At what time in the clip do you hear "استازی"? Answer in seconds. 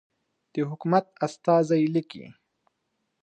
1.25-1.83